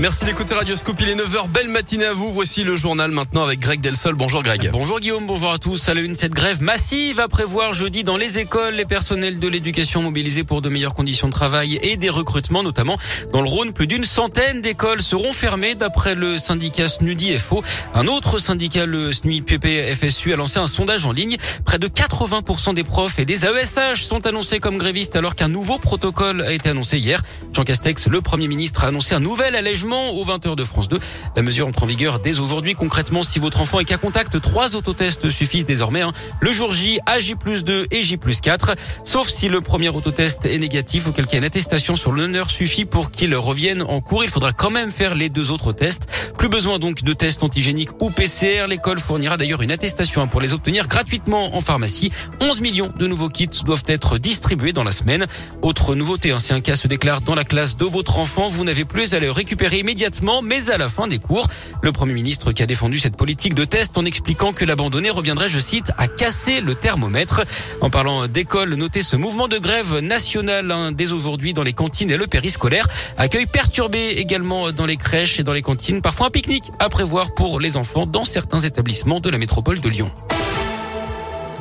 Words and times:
Merci 0.00 0.24
d'écouter 0.24 0.54
Radioscope. 0.54 1.00
Il 1.02 1.08
est 1.08 1.14
9h. 1.14 1.48
Belle 1.50 1.68
matinée 1.68 2.06
à 2.06 2.12
vous. 2.12 2.28
Voici 2.28 2.64
le 2.64 2.74
journal 2.74 3.12
maintenant 3.12 3.44
avec 3.44 3.60
Greg 3.60 3.80
Delsol. 3.80 4.16
Bonjour 4.16 4.42
Greg. 4.42 4.70
Bonjour 4.72 4.98
Guillaume. 4.98 5.24
Bonjour 5.24 5.52
à 5.52 5.58
tous. 5.58 5.88
À 5.88 5.94
la 5.94 6.00
une, 6.00 6.16
cette 6.16 6.32
grève 6.32 6.60
massive 6.60 7.20
à 7.20 7.28
prévoir 7.28 7.74
jeudi 7.74 8.02
dans 8.02 8.16
les 8.16 8.40
écoles. 8.40 8.74
Les 8.74 8.86
personnels 8.86 9.38
de 9.38 9.46
l'éducation 9.46 10.02
mobilisés 10.02 10.42
pour 10.42 10.62
de 10.62 10.68
meilleures 10.68 10.94
conditions 10.94 11.28
de 11.28 11.32
travail 11.32 11.78
et 11.80 11.96
des 11.96 12.10
recrutements, 12.10 12.64
notamment 12.64 12.98
dans 13.32 13.40
le 13.40 13.48
Rhône. 13.48 13.72
Plus 13.72 13.86
d'une 13.86 14.02
centaine 14.02 14.60
d'écoles 14.60 15.00
seront 15.00 15.32
fermées 15.32 15.76
d'après 15.76 16.16
le 16.16 16.38
syndicat 16.38 16.88
SNUDI 16.88 17.38
FO. 17.38 17.62
Un 17.94 18.08
autre 18.08 18.38
syndicat, 18.38 18.86
le 18.86 19.12
SNUI 19.12 19.42
PP 19.42 19.94
FSU, 19.94 20.32
a 20.32 20.36
lancé 20.36 20.58
un 20.58 20.66
sondage 20.66 21.06
en 21.06 21.12
ligne. 21.12 21.36
Près 21.64 21.78
de 21.78 21.86
80% 21.86 22.74
des 22.74 22.84
profs 22.84 23.20
et 23.20 23.24
des 23.24 23.46
AESH 23.46 24.02
sont 24.02 24.26
annoncés 24.26 24.58
comme 24.58 24.76
grévistes 24.76 25.14
alors 25.14 25.36
qu'un 25.36 25.48
nouveau 25.48 25.78
protocole 25.78 26.42
a 26.42 26.52
été 26.52 26.70
annoncé 26.70 26.98
hier. 26.98 27.22
Jean 27.52 27.62
Castex, 27.62 28.08
le 28.08 28.20
premier 28.20 28.48
ministre, 28.48 28.82
a 28.82 28.88
annoncé 28.88 29.14
un 29.14 29.20
nouvel 29.20 29.54
allègement 29.54 29.83
aux 29.92 30.24
20h 30.24 30.56
de 30.56 30.64
France 30.64 30.88
2. 30.88 30.98
La 31.36 31.42
mesure 31.42 31.66
entre 31.66 31.82
en 31.82 31.86
vigueur 31.86 32.18
dès 32.18 32.38
aujourd'hui. 32.38 32.74
Concrètement, 32.74 33.22
si 33.22 33.38
votre 33.38 33.60
enfant 33.60 33.80
est 33.80 33.84
qu'à 33.84 33.98
contact, 33.98 34.40
trois 34.40 34.76
autotests 34.76 35.30
suffisent 35.30 35.66
désormais. 35.66 36.00
Hein. 36.00 36.12
Le 36.40 36.52
jour 36.52 36.72
J, 36.72 36.98
à 37.06 37.20
J 37.20 37.34
plus 37.34 37.64
2 37.64 37.88
et 37.90 38.02
J 38.02 38.16
plus 38.16 38.40
4. 38.40 38.76
Sauf 39.04 39.28
si 39.28 39.48
le 39.48 39.60
premier 39.60 39.90
autotest 39.90 40.46
est 40.46 40.58
négatif, 40.58 41.06
auquel 41.06 41.26
cas 41.26 41.36
une 41.38 41.44
attestation 41.44 41.96
sur 41.96 42.12
l'honneur 42.12 42.50
suffit 42.50 42.84
pour 42.86 43.10
qu'il 43.10 43.34
revienne 43.36 43.82
en 43.82 44.00
cours. 44.00 44.24
Il 44.24 44.30
faudra 44.30 44.52
quand 44.52 44.70
même 44.70 44.90
faire 44.90 45.14
les 45.14 45.28
deux 45.28 45.50
autres 45.50 45.72
tests. 45.72 46.32
Plus 46.38 46.48
besoin 46.48 46.78
donc 46.78 47.02
de 47.02 47.12
tests 47.12 47.42
antigéniques 47.42 47.90
ou 48.00 48.10
PCR. 48.10 48.66
L'école 48.68 49.00
fournira 49.00 49.36
d'ailleurs 49.36 49.62
une 49.62 49.70
attestation 49.70 50.22
hein, 50.22 50.26
pour 50.26 50.40
les 50.40 50.54
obtenir 50.54 50.88
gratuitement 50.88 51.56
en 51.56 51.60
pharmacie. 51.60 52.10
11 52.40 52.60
millions 52.60 52.90
de 52.96 53.06
nouveaux 53.06 53.28
kits 53.28 53.48
doivent 53.64 53.84
être 53.86 54.18
distribués 54.18 54.72
dans 54.72 54.84
la 54.84 54.92
semaine. 54.92 55.26
Autre 55.62 55.94
nouveauté, 55.94 56.30
hein, 56.30 56.38
si 56.38 56.52
un 56.52 56.60
cas 56.60 56.74
se 56.74 56.88
déclare 56.88 57.20
dans 57.20 57.34
la 57.34 57.44
classe 57.44 57.76
de 57.76 57.84
votre 57.84 58.18
enfant, 58.18 58.48
vous 58.48 58.64
n'avez 58.64 58.84
plus 58.84 59.14
à 59.14 59.20
le 59.20 59.30
récupérer 59.30 59.73
immédiatement, 59.78 60.42
mais 60.42 60.70
à 60.70 60.78
la 60.78 60.88
fin 60.88 61.06
des 61.06 61.18
cours. 61.18 61.48
Le 61.82 61.92
Premier 61.92 62.14
ministre 62.14 62.52
qui 62.52 62.62
a 62.62 62.66
défendu 62.66 62.98
cette 62.98 63.16
politique 63.16 63.54
de 63.54 63.64
test 63.64 63.96
en 63.98 64.04
expliquant 64.04 64.52
que 64.52 64.64
l'abandonner 64.64 65.10
reviendrait, 65.10 65.48
je 65.48 65.58
cite, 65.58 65.92
à 65.98 66.08
casser 66.08 66.60
le 66.60 66.74
thermomètre. 66.74 67.42
En 67.80 67.90
parlant 67.90 68.26
d'école, 68.26 68.74
notez 68.74 69.02
ce 69.02 69.16
mouvement 69.16 69.48
de 69.48 69.58
grève 69.58 69.98
national 69.98 70.70
hein, 70.70 70.92
dès 70.92 71.12
aujourd'hui 71.12 71.52
dans 71.52 71.62
les 71.62 71.72
cantines 71.72 72.10
et 72.10 72.16
le 72.16 72.26
périscolaire. 72.26 72.86
Accueil 73.16 73.46
perturbé 73.46 74.10
également 74.16 74.72
dans 74.72 74.86
les 74.86 74.96
crèches 74.96 75.40
et 75.40 75.42
dans 75.42 75.52
les 75.52 75.62
cantines. 75.62 76.02
Parfois 76.02 76.26
un 76.26 76.30
pique-nique 76.30 76.70
à 76.78 76.88
prévoir 76.88 77.34
pour 77.34 77.60
les 77.60 77.76
enfants 77.76 78.06
dans 78.06 78.24
certains 78.24 78.60
établissements 78.60 79.20
de 79.20 79.30
la 79.30 79.38
métropole 79.38 79.80
de 79.80 79.88
Lyon. 79.88 80.10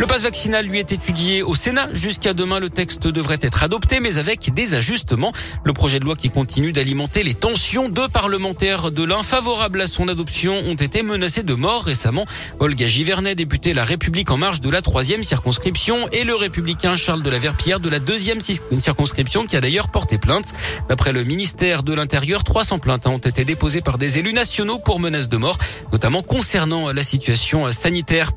Le 0.00 0.06
passe 0.06 0.22
vaccinal 0.22 0.64
lui 0.64 0.78
est 0.78 0.92
étudié 0.92 1.42
au 1.42 1.52
Sénat. 1.52 1.90
Jusqu'à 1.92 2.32
demain, 2.32 2.58
le 2.58 2.70
texte 2.70 3.06
devrait 3.06 3.36
être 3.42 3.62
adopté, 3.62 4.00
mais 4.00 4.16
avec 4.16 4.54
des 4.54 4.74
ajustements. 4.74 5.34
Le 5.62 5.74
projet 5.74 6.00
de 6.00 6.06
loi 6.06 6.16
qui 6.16 6.30
continue 6.30 6.72
d'alimenter 6.72 7.22
les 7.22 7.34
tensions. 7.34 7.90
Deux 7.90 8.08
parlementaires 8.08 8.92
de 8.92 9.04
l'un 9.04 9.22
favorables 9.22 9.78
à 9.82 9.86
son 9.86 10.08
adoption 10.08 10.54
ont 10.54 10.74
été 10.74 11.02
menacés 11.02 11.42
de 11.42 11.52
mort 11.52 11.84
récemment. 11.84 12.24
Olga 12.60 12.86
Givernet, 12.86 13.34
députée 13.34 13.74
La 13.74 13.84
République 13.84 14.30
en 14.30 14.38
marge 14.38 14.62
de 14.62 14.70
la 14.70 14.80
troisième 14.80 15.22
circonscription, 15.22 16.08
et 16.12 16.24
le 16.24 16.34
républicain 16.34 16.96
Charles 16.96 17.22
de 17.22 17.28
la 17.28 17.38
Verpillière 17.38 17.78
de 17.78 17.90
la 17.90 17.98
deuxième 17.98 18.40
circonscription 18.40 19.46
qui 19.46 19.54
a 19.58 19.60
d'ailleurs 19.60 19.90
porté 19.90 20.16
plainte. 20.16 20.54
D'après 20.88 21.12
le 21.12 21.24
ministère 21.24 21.82
de 21.82 21.92
l'Intérieur, 21.92 22.42
300 22.42 22.78
plaintes 22.78 23.06
ont 23.06 23.18
été 23.18 23.44
déposées 23.44 23.82
par 23.82 23.98
des 23.98 24.18
élus 24.18 24.32
nationaux 24.32 24.78
pour 24.78 24.98
menaces 24.98 25.28
de 25.28 25.36
mort, 25.36 25.58
notamment 25.92 26.22
concernant 26.22 26.90
la 26.90 27.02
situation 27.02 27.70
sanitaire. 27.70 28.32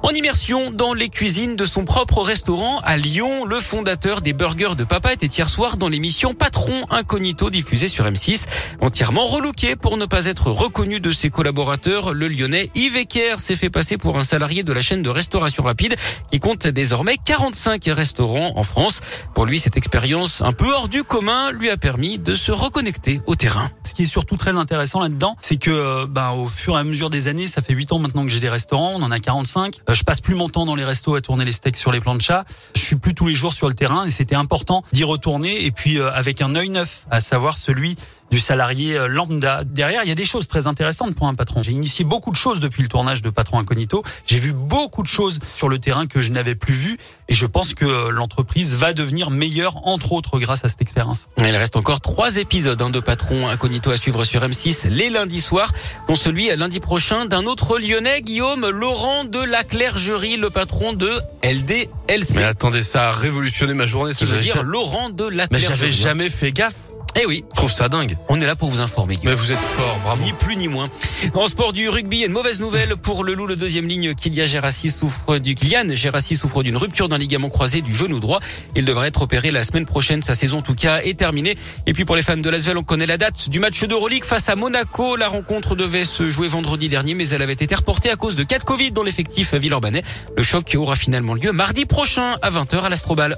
En 0.00 0.10
immersion 0.10 0.70
dans 0.70 0.94
les 0.94 1.08
cuisines 1.08 1.56
de 1.56 1.64
son 1.64 1.84
propre 1.84 2.22
restaurant 2.22 2.78
à 2.84 2.96
Lyon, 2.96 3.44
le 3.44 3.56
fondateur 3.56 4.20
des 4.20 4.32
burgers 4.32 4.76
de 4.76 4.84
papa 4.84 5.12
était 5.12 5.26
hier 5.26 5.48
soir 5.48 5.76
dans 5.76 5.88
l'émission 5.88 6.34
Patron 6.34 6.84
Incognito 6.90 7.50
diffusée 7.50 7.88
sur 7.88 8.04
M6. 8.04 8.44
Entièrement 8.80 9.26
relooké 9.26 9.74
pour 9.74 9.96
ne 9.96 10.06
pas 10.06 10.26
être 10.26 10.52
reconnu 10.52 11.00
de 11.00 11.10
ses 11.10 11.30
collaborateurs, 11.30 12.14
le 12.14 12.28
lyonnais 12.28 12.70
Yves 12.76 12.96
Ecker 12.96 13.40
s'est 13.40 13.56
fait 13.56 13.70
passer 13.70 13.98
pour 13.98 14.16
un 14.16 14.22
salarié 14.22 14.62
de 14.62 14.72
la 14.72 14.80
chaîne 14.80 15.02
de 15.02 15.10
restauration 15.10 15.64
rapide 15.64 15.96
qui 16.30 16.38
compte 16.38 16.68
désormais 16.68 17.16
45 17.24 17.84
restaurants 17.86 18.52
en 18.56 18.62
France. 18.62 19.00
Pour 19.34 19.46
lui, 19.46 19.58
cette 19.58 19.76
expérience 19.76 20.42
un 20.42 20.52
peu 20.52 20.72
hors 20.72 20.88
du 20.88 21.02
commun 21.02 21.50
lui 21.50 21.70
a 21.70 21.76
permis 21.76 22.18
de 22.18 22.36
se 22.36 22.52
reconnecter 22.52 23.20
au 23.26 23.34
terrain. 23.34 23.68
Ce 23.82 23.94
qui 23.94 24.02
est 24.02 24.06
surtout 24.06 24.36
très 24.36 24.56
intéressant 24.56 25.00
là-dedans, 25.00 25.36
c'est 25.40 25.56
que 25.56 26.06
ben, 26.06 26.30
au 26.30 26.46
fur 26.46 26.76
et 26.76 26.80
à 26.80 26.84
mesure 26.84 27.10
des 27.10 27.26
années, 27.26 27.48
ça 27.48 27.62
fait 27.62 27.74
8 27.74 27.92
ans 27.92 27.98
maintenant 27.98 28.22
que 28.22 28.30
j'ai 28.30 28.40
des 28.40 28.48
restaurants, 28.48 28.92
on 28.94 29.02
en 29.02 29.10
a 29.10 29.18
45. 29.18 29.80
Euh, 29.88 29.94
je 29.94 30.02
passe 30.02 30.20
plus 30.20 30.34
mon 30.34 30.48
temps 30.48 30.66
dans 30.66 30.74
les 30.74 30.84
restos 30.84 31.14
à 31.14 31.20
tourner 31.20 31.44
les 31.44 31.52
steaks 31.52 31.76
sur 31.76 31.92
les 31.92 32.00
planchas. 32.00 32.44
Je 32.76 32.80
suis 32.80 32.96
plus 32.96 33.14
tous 33.14 33.26
les 33.26 33.34
jours 33.34 33.52
sur 33.52 33.68
le 33.68 33.74
terrain 33.74 34.04
et 34.04 34.10
c'était 34.10 34.34
important 34.34 34.82
d'y 34.92 35.04
retourner 35.04 35.64
et 35.64 35.70
puis 35.70 35.98
euh, 35.98 36.12
avec 36.12 36.42
un 36.42 36.54
œil 36.54 36.68
neuf, 36.68 37.06
à 37.10 37.20
savoir 37.20 37.56
celui 37.56 37.96
du 38.30 38.40
salarié 38.40 38.96
euh, 38.96 39.08
lambda. 39.08 39.64
Derrière, 39.64 40.02
il 40.04 40.08
y 40.08 40.12
a 40.12 40.16
des 40.16 40.26
choses 40.26 40.48
très 40.48 40.66
intéressantes 40.66 41.14
pour 41.14 41.28
un 41.28 41.34
patron. 41.34 41.62
J'ai 41.62 41.72
initié 41.72 42.04
beaucoup 42.04 42.30
de 42.30 42.36
choses 42.36 42.60
depuis 42.60 42.82
le 42.82 42.88
tournage 42.88 43.22
de 43.22 43.30
Patron 43.30 43.58
Incognito. 43.58 44.02
J'ai 44.26 44.38
vu 44.38 44.52
beaucoup 44.52 45.02
de 45.02 45.08
choses 45.08 45.38
sur 45.54 45.68
le 45.68 45.78
terrain 45.78 46.06
que 46.06 46.20
je 46.20 46.32
n'avais 46.32 46.54
plus 46.54 46.74
vues 46.74 46.98
et 47.28 47.34
je 47.34 47.46
pense 47.46 47.72
que 47.74 48.10
l'entreprise 48.10 48.76
va 48.76 48.92
devenir 48.92 49.30
meilleure, 49.30 49.86
entre 49.86 50.12
autres, 50.12 50.38
grâce 50.38 50.64
à 50.64 50.68
cette 50.68 50.82
expérience. 50.82 51.28
Il 51.38 51.56
reste 51.56 51.76
encore 51.76 52.00
trois 52.00 52.36
épisodes 52.36 52.80
hein, 52.82 52.90
de 52.90 53.00
Patron 53.00 53.48
Incognito 53.48 53.90
à 53.90 53.96
suivre 53.96 54.24
sur 54.24 54.42
M6 54.42 54.88
les 54.88 55.08
lundis 55.08 55.40
soirs, 55.40 55.72
dont 56.06 56.16
celui 56.16 56.54
lundi 56.56 56.80
prochain 56.80 57.26
d'un 57.26 57.46
autre 57.46 57.78
lyonnais, 57.78 58.20
Guillaume 58.22 58.68
Laurent 58.68 59.24
de 59.24 59.40
la 59.40 59.64
Clergerie, 59.78 60.36
le 60.36 60.50
patron 60.50 60.92
de 60.92 61.08
LDLC. 61.44 62.34
Mais 62.34 62.42
attendez, 62.42 62.82
ça 62.82 63.10
a 63.10 63.12
révolutionné 63.12 63.74
ma 63.74 63.86
journée. 63.86 64.12
Ça 64.12 64.24
veut 64.24 64.40
dire 64.40 64.64
Laurent 64.64 65.08
de 65.08 65.28
la 65.28 65.46
Mais 65.52 65.60
j'avais 65.60 65.92
jamais 65.92 66.28
fait 66.28 66.50
gaffe. 66.50 66.88
Eh 67.20 67.26
oui. 67.26 67.44
Je 67.50 67.56
trouve 67.56 67.72
ça 67.72 67.88
dingue. 67.88 68.16
On 68.28 68.40
est 68.40 68.46
là 68.46 68.54
pour 68.54 68.70
vous 68.70 68.80
informer. 68.80 69.18
Mais 69.24 69.34
vous 69.34 69.50
êtes 69.50 69.58
fort, 69.58 69.98
bravo. 70.04 70.22
Ni 70.22 70.32
plus 70.32 70.56
ni 70.56 70.68
moins. 70.68 70.88
En 71.34 71.48
sport 71.48 71.72
du 71.72 71.88
rugby, 71.88 72.22
une 72.22 72.30
mauvaise 72.30 72.60
nouvelle 72.60 72.96
pour 72.96 73.24
le 73.24 73.34
loup, 73.34 73.48
le 73.48 73.56
deuxième 73.56 73.88
ligne. 73.88 74.14
Kylian 74.14 74.46
Gérassi 74.46 74.90
souffre 74.90 75.38
du, 75.38 75.56
Kylian 75.56 75.96
Gérassi 75.96 76.36
souffre 76.36 76.62
d'une 76.62 76.76
rupture 76.76 77.08
d'un 77.08 77.18
ligament 77.18 77.48
croisé 77.48 77.80
du 77.80 77.92
genou 77.92 78.20
droit. 78.20 78.38
Il 78.76 78.84
devrait 78.84 79.08
être 79.08 79.22
opéré 79.22 79.50
la 79.50 79.64
semaine 79.64 79.84
prochaine. 79.84 80.22
Sa 80.22 80.34
saison, 80.34 80.58
en 80.58 80.62
tout 80.62 80.76
cas, 80.76 81.00
est 81.02 81.18
terminée. 81.18 81.56
Et 81.86 81.92
puis 81.92 82.04
pour 82.04 82.14
les 82.14 82.22
fans 82.22 82.36
de 82.36 82.50
Lasvel, 82.50 82.78
on 82.78 82.84
connaît 82.84 83.06
la 83.06 83.18
date 83.18 83.48
du 83.48 83.58
match 83.58 83.82
d'Euroleague 83.82 84.24
face 84.24 84.48
à 84.48 84.54
Monaco. 84.54 85.16
La 85.16 85.28
rencontre 85.28 85.74
devait 85.74 86.04
se 86.04 86.30
jouer 86.30 86.46
vendredi 86.46 86.88
dernier, 86.88 87.14
mais 87.14 87.28
elle 87.30 87.42
avait 87.42 87.52
été 87.52 87.74
reportée 87.74 88.10
à 88.10 88.16
cause 88.16 88.36
de 88.36 88.44
cas 88.44 88.60
de 88.60 88.64
Covid 88.64 88.92
dans 88.92 89.02
l'effectif 89.02 89.54
Villeurbanais. 89.54 90.04
Le 90.36 90.42
choc 90.44 90.72
aura 90.76 90.94
finalement 90.94 91.34
lieu 91.34 91.50
mardi 91.50 91.84
prochain 91.84 92.36
à 92.42 92.50
20h 92.50 92.82
à 92.82 92.88
l'Astrobal. 92.88 93.36